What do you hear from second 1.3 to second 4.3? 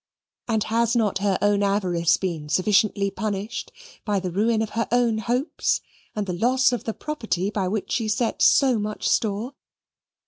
own avarice been sufficiently punished by